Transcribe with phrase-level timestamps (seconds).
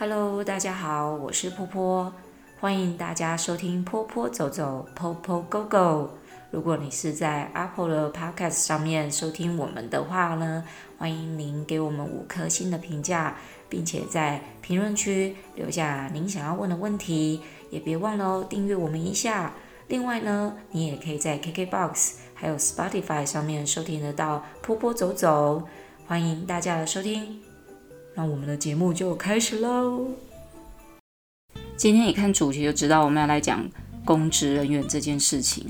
[0.00, 2.12] Hello，大家好，我是波波，
[2.60, 6.10] 欢迎大家收听波波走走，Popo Go Go。
[6.52, 10.62] 如果你是在 Apple 的 Podcast 上面收听我们的话呢，
[10.98, 13.36] 欢迎您给我们五颗星的评价，
[13.68, 17.40] 并且在评论区留下您想要问的问题，
[17.70, 19.52] 也别忘了哦，订阅我们一下。
[19.88, 25.64] 另外呢，你也可以在 KKBOX 还有 Spotify 上面收听得到波波走走，
[26.06, 27.47] 欢迎大家的收听。
[28.18, 30.08] 那我们的节目就开始喽。
[31.76, 33.64] 今天一看主题就知道我们要来讲
[34.04, 35.64] 公职人员这件事情。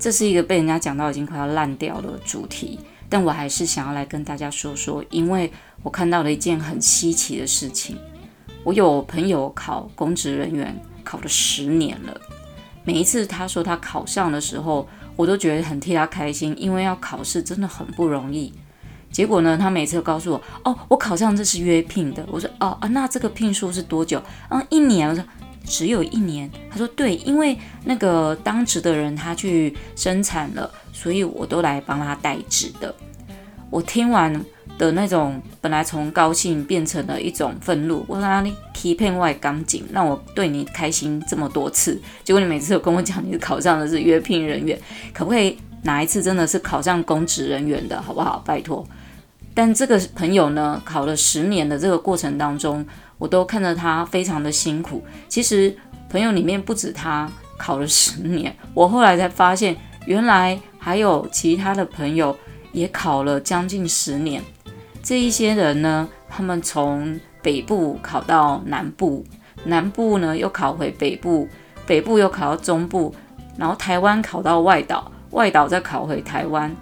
[0.00, 5.52] 这是一个被人家讲到已经快要烂掉的主题，但我还是想要来跟大家说说，因为
[5.84, 7.96] 我看到了一件很稀奇的事情。
[8.64, 12.20] 我有朋友考公职人员，考了十年了。
[12.82, 18.52] 每一次他说他考上的时候，我都觉得很替他开心，因为要考试真的很不容易。
[19.12, 25.08] 结果呢，他每次都告诉我：“哦，我考上这是约聘的。”我说：“哦啊，那这个聘书是多久？”嗯，一年。
[25.08, 25.22] 我说
[25.64, 32.94] ：“只有一年。”他说：“对，因为那个当值的人他去生产了，所以我都来帮他代职的。”
[33.70, 34.44] 我听完
[34.76, 38.04] 的那种本来从高兴变成了一种愤怒。
[38.08, 44.78] 我说：“你欺骗外刚紧，让我对你开心这么多次，结果你每次都跟我讲你是考上的是约聘人员，
[45.14, 48.42] 可不可以哪一次真的是考上公职人员的，好不好？
[48.44, 48.86] 拜托。”
[49.54, 52.84] 但这个朋友呢，考了十年的这个过程当中，
[53.18, 55.04] 我都看着他非常的辛苦。
[55.28, 55.74] 其实
[56.08, 62.36] 朋友里面不止他考了十年，我后来才发现，原来还有其他的朋友
[62.72, 64.42] 也考了将近十年。
[65.02, 69.24] 这一些人呢，他们从北部考到南部，
[69.64, 71.46] 南部呢又考回北部，
[71.86, 73.14] 北部又考到中部，
[73.58, 76.74] 然后台湾考到外岛，外岛再考回台湾。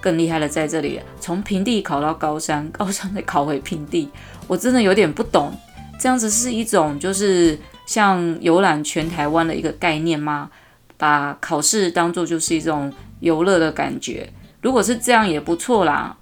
[0.00, 4.08] 更厉害的在这里，从平地考到高山， 高山再考回平地，
[4.46, 5.52] 我真的有点不懂，
[5.98, 10.50] 这样子是一种就是像游览全台湾的一个概念吗？
[10.96, 16.16] 把考试当做就是一种游乐的感觉，如果是这样也不错啦，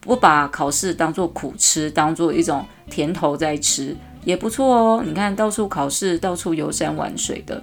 [0.00, 5.02] 不把考试当做苦吃，当做一种甜头在吃也不错哦。
[5.04, 7.62] 你看到处考试，到处游山玩水的，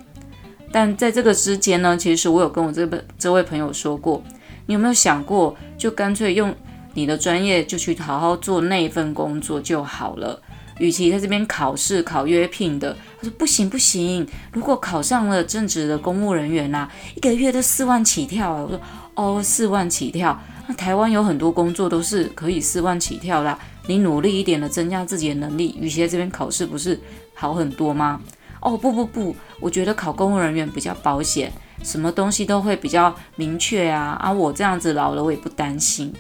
[0.72, 4.22] 但在这个之间呢，其实我有跟我这个这位朋友说过。
[4.67, 6.53] 你有没有想过，就干脆用
[6.94, 10.39] 你的专业，就去好好做那份工作就好了？
[10.79, 18.61] 与其在这边考试考约聘的，他说不行不行，如果考上了正职的公务人员呐，一个月都四万起跳啊！
[18.61, 18.79] 我说
[19.16, 23.57] 哦，四万起跳，那台湾有很多工作都是可以四万起跳的，
[23.88, 27.00] 你努力一点的增加自己的能力，与其在这边考试，不是
[27.33, 28.22] 好很多吗？
[28.59, 31.51] 哦不不不，我觉得考公务人员比较保险。
[31.83, 34.31] 什么东西都会比较明确啊啊！
[34.31, 36.13] 我这样子老了，我也不担心。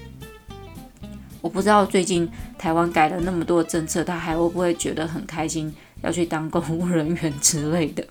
[1.41, 8.05] 我不知道最近台湾改了那么多政策，他还会不会觉得很开心，要去当公务人员之类的？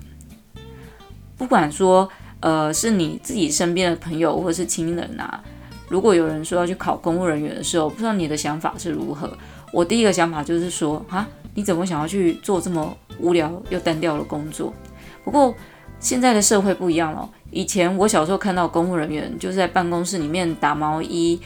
[1.36, 2.08] 不管说，
[2.40, 5.42] 呃，是你自己身边的朋友或是亲人啊，
[5.88, 9.36] 如果有人说要去考公务人员的时候，不知道你的想法是如何？
[9.72, 14.72] 我第一个想法就是说，啊，你怎么想要去做这么无聊又单调的工作？
[15.24, 15.54] 不过
[15.98, 17.28] 现在的社会不一样了。
[17.50, 21.40] 以前我小时候看到公务人员就是在办公室里面打毛衣、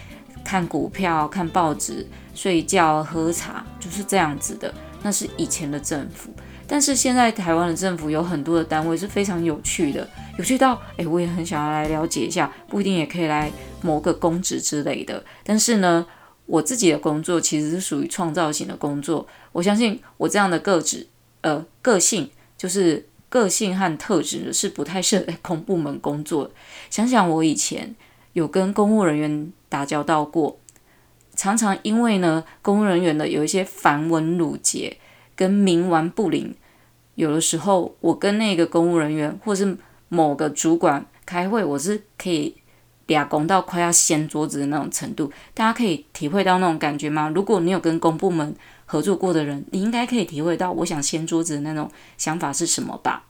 [0.44, 4.72] 看股票、看报纸、睡觉、喝茶，就是这样子的。
[5.02, 6.30] 那是以前的政府，
[6.66, 13.50] 但是现在台湾的政府有很多的单位是非常有趣的，有趣到诶，我也很想要来了解一下，不一定也可以来
[13.82, 15.22] 谋个公职之类的。
[15.44, 16.04] 但是呢，
[16.46, 21.06] 我自己的工作其实是属于创造型的工作，我相信我这样的个子，
[21.42, 22.28] 呃，个性
[22.58, 23.06] 就是。
[23.30, 26.50] 个性和特质是不太适合在公部门工作。
[26.90, 27.96] 想想我以前
[28.34, 30.58] 有跟公务人员打交道过，
[31.34, 34.98] 常常因为呢，公务人员的有一些繁文缛节
[35.34, 36.54] 跟冥顽不灵，
[37.14, 42.56] 有的时候我跟那个公务人员或是某个主管开会，我是可以
[43.14, 45.30] 俩拱到快要掀桌子的那种程度。
[45.54, 47.30] 大家可以体会到那种感觉吗？
[47.34, 48.54] 如果你有跟公部门
[48.86, 53.24] 合作过的人，你应该可以体会到我想掀桌子的那种想法是什么吧。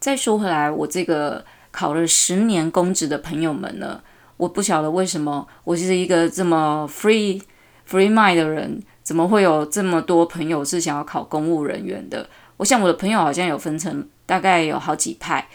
[0.00, 4.00] 再说回来，我这个考了十年公职的朋友们呢，
[4.36, 7.40] 我不晓得为什么我是一个这么 free
[7.88, 12.28] free mind 的人，怎么会有这么多朋友是想要考公务人员的？
[12.58, 15.48] 我想我的朋友好像有分成大概有好几派，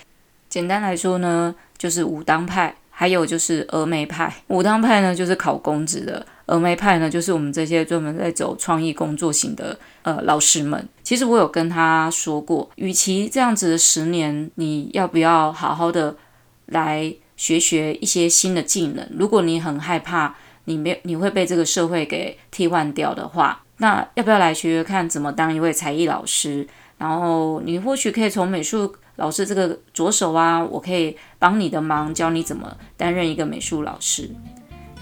[0.50, 2.76] 简单来说呢，就是武当派。
[3.00, 10.86] 还有就是峨眉派，武当派呢就是考公职的，峨眉派呢就是我们这些专门在走创意工作型的呃老师们。
[11.02, 16.14] 其实我有跟他说过，与其这样子的十年，你要不要好好的
[16.66, 19.08] 来学学一些新的技能？
[19.18, 20.36] 如果你很害怕
[20.66, 26.68] 你没你会被这个社会给替换掉的话，那要不要来学学看怎么当一位才艺老师？
[26.98, 34.30] 然后你或许可以从美术老师这个左手啊，我可以帮你的忙，教你怎么担任一个美术老师。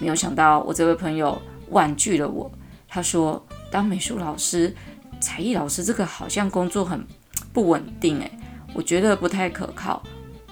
[0.00, 2.50] 没有想到我这位朋友婉拒了我，
[2.88, 4.74] 他说当美术老师、
[5.20, 7.04] 才艺老师这个好像工作很
[7.52, 8.30] 不稳定，诶，
[8.74, 10.02] 我觉得不太可靠。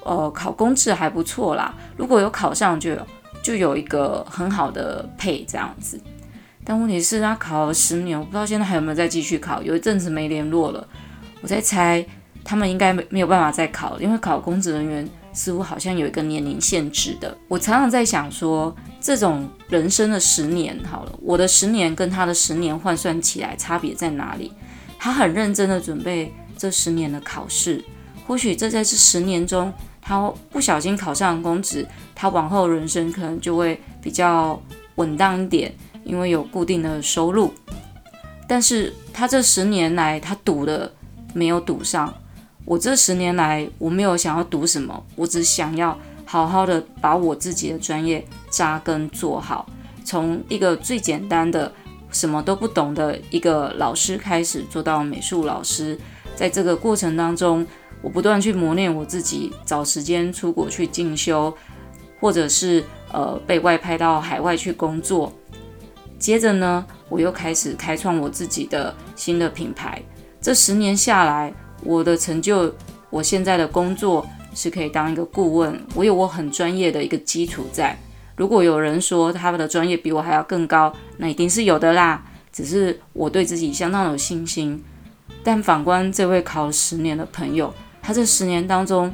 [0.04, 3.06] 呃，考公职还不错啦，如果有考上就有
[3.42, 6.00] 就有一个很好的配这样子。
[6.64, 9.62] 但问题是，他考了十年，我不知道现在还有没有再继续考。
[9.62, 10.88] 有一阵子没联络了，
[11.40, 12.04] 我在猜
[12.46, 17.36] 他们应该没没有办法再考了，因为考公职人员似乎好像有一个年龄限制的。
[17.48, 24.52] 我常常在想说，这种人生的十年，好了，我的十年跟他的十年换算起来差别在哪里？
[24.96, 27.84] 他很认真的准备这十年的考试，
[28.28, 31.84] 或许这在这十年中，他不小心考上公职，
[32.14, 34.62] 他往后人生可能就会比较
[34.94, 35.74] 稳当一点。
[36.04, 37.52] 因为有固定的收入，
[38.46, 40.94] 但是他这十年来他赌的
[41.34, 42.14] 没有赌上。
[42.66, 49.66] 我这十年来我没有想要读什么，我只想要好好的把我自己的专业扎根做好，
[50.04, 51.72] 从一个最简单的
[52.10, 55.96] 什么都不懂的一个老师开始做到美术老师。
[56.34, 57.64] 在这个过程当中，
[58.02, 61.56] 我不断去磨练我自己，找时间出国去进修，
[62.20, 65.32] 或者是呃被外派到海外去工作。
[66.18, 70.02] 接着呢，我又开始开创我自己的新的品牌。
[70.40, 71.54] 这十年下来，
[71.86, 72.74] 我的成就，
[73.08, 77.96] 我现在的工作是可以当一个顾问，我有我很专业的一个基础在。
[78.36, 82.22] 如果有人说他们的专业比我还要更高，那一定是有的啦。
[82.52, 84.82] 只是我对自己相当有信心。
[85.42, 87.72] 但反观这位考了十年的朋友，
[88.02, 89.12] 他这十年当中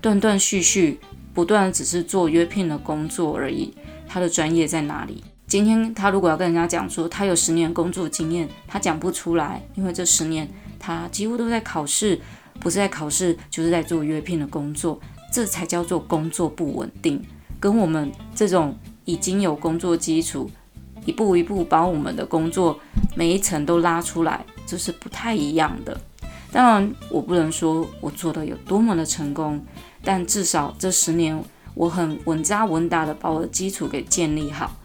[0.00, 0.98] 断断续续，
[1.34, 3.74] 不断只是做约聘的工作而已，
[4.08, 5.22] 他的专业在哪里？
[5.46, 10.48] 今天他如果要跟人家讲说他有十年工作经验，他讲不出来，因为这十年
[10.84, 12.20] 他几乎都在考试，
[12.60, 15.00] 不是在考试就是在做约聘的工作，
[15.32, 17.24] 这才叫做工作不稳定。
[17.58, 18.76] 跟我们这种
[19.06, 20.50] 已经有工作基础，
[21.06, 22.78] 一步一步把我们的工作
[23.16, 25.98] 每一层都拉出来，这是不太一样的。
[26.52, 29.64] 当然，我不能说我做的有多么的成功，
[30.02, 31.42] 但至少这十年
[31.72, 34.76] 我很稳扎稳打的把我的基础给建立好。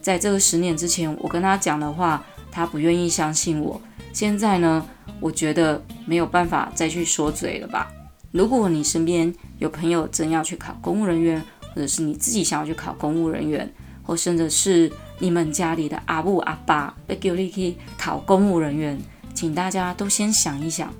[0.00, 3.78] 在这个十年之前，我跟他讲的话，他不愿意相信我。
[4.12, 4.86] 现在呢，
[5.20, 7.90] 我觉得没有办法再去说嘴了吧。
[8.30, 11.42] 如果你身边有朋友真要去考公务人员，
[11.74, 13.70] 或者是你自己想要去考公务人员，
[14.02, 18.98] 或甚至是你们家里的阿布阿爸要叫你去考公务人员，
[19.34, 20.92] 请大家都先想一想。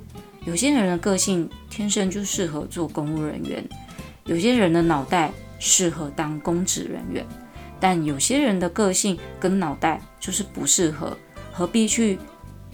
[0.44, 3.64] 有些人的个性天生就适合做公务人员，
[4.24, 7.24] 有些人的脑袋适合当公职人员。
[7.78, 11.16] 但有些人的个性跟脑袋就是不适合，
[11.52, 12.18] 何必去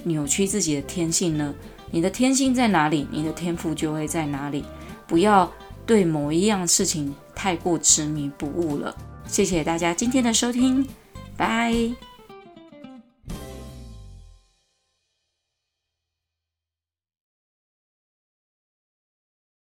[0.04, 1.54] 扭曲自己的天性呢？
[1.90, 4.64] 你的天性在哪里，你的天赋就会在哪里。
[5.06, 5.50] 不要
[5.86, 8.94] 对某一样事情太过执迷不悟了。
[9.26, 10.86] 谢谢大家今天的收听，
[11.36, 12.07] 拜。